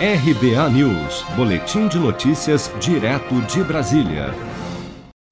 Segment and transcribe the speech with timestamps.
[0.00, 4.32] RBA News, Boletim de Notícias, direto de Brasília.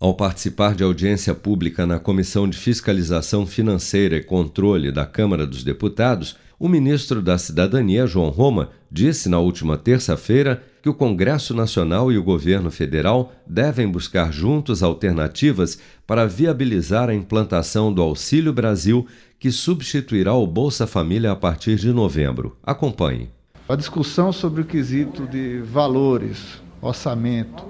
[0.00, 5.62] Ao participar de audiência pública na Comissão de Fiscalização Financeira e Controle da Câmara dos
[5.62, 12.10] Deputados, o ministro da Cidadania, João Roma, disse na última terça-feira que o Congresso Nacional
[12.10, 19.06] e o governo federal devem buscar juntos alternativas para viabilizar a implantação do Auxílio Brasil,
[19.38, 22.56] que substituirá o Bolsa Família a partir de novembro.
[22.64, 23.35] Acompanhe.
[23.68, 27.64] A discussão sobre o quesito de valores, orçamento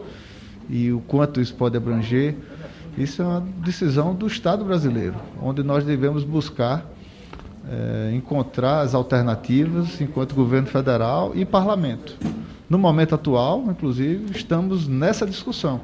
[0.68, 2.34] e o quanto isso pode abranger,
[2.98, 6.86] isso é uma decisão do Estado brasileiro, onde nós devemos buscar
[7.66, 12.14] é, encontrar as alternativas enquanto governo federal e parlamento.
[12.68, 15.80] No momento atual, inclusive, estamos nessa discussão.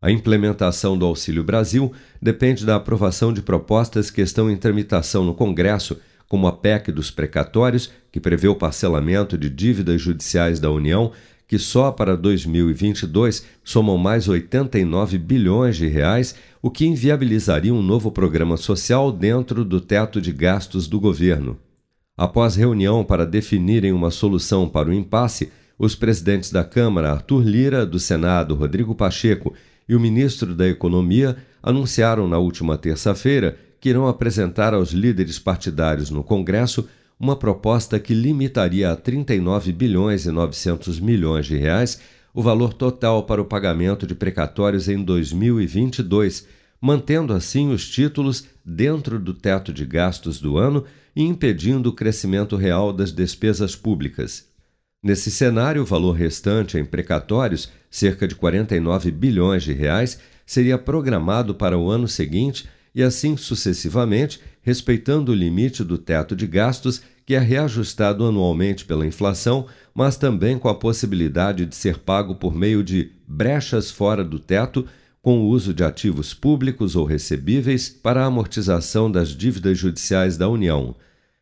[0.00, 5.34] A implementação do Auxílio Brasil depende da aprovação de propostas que estão em tramitação no
[5.34, 5.98] Congresso
[6.28, 11.12] como a PEC dos precatórios, que prevê o parcelamento de dívidas judiciais da União,
[11.46, 18.10] que só para 2022 somam mais 89 bilhões de reais, o que inviabilizaria um novo
[18.10, 21.56] programa social dentro do teto de gastos do governo.
[22.16, 27.86] Após reunião para definirem uma solução para o impasse, os presidentes da Câmara, Arthur Lira,
[27.86, 29.54] do Senado, Rodrigo Pacheco,
[29.88, 36.10] e o ministro da Economia anunciaram na última terça-feira que irão apresentar aos líderes partidários
[36.10, 36.88] no Congresso
[37.20, 42.00] uma proposta que limitaria a 39 bilhões e 900 milhões de reais
[42.34, 46.48] o valor total para o pagamento de precatórios em 2022,
[46.80, 50.84] mantendo assim os títulos dentro do teto de gastos do ano
[51.14, 54.48] e impedindo o crescimento real das despesas públicas.
[55.00, 61.54] Nesse cenário, o valor restante em precatórios, cerca de 49 bilhões de reais, seria programado
[61.54, 67.34] para o ano seguinte e assim sucessivamente, respeitando o limite do teto de gastos, que
[67.34, 72.82] é reajustado anualmente pela inflação, mas também com a possibilidade de ser pago por meio
[72.82, 74.86] de brechas fora do teto,
[75.20, 80.48] com o uso de ativos públicos ou recebíveis para a amortização das dívidas judiciais da
[80.48, 80.96] União.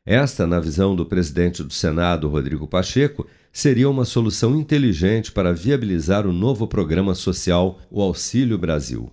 [0.04, 6.26] Esta, na visão do presidente do Senado, Rodrigo Pacheco, seria uma solução inteligente para viabilizar
[6.26, 9.12] o novo programa social, o Auxílio Brasil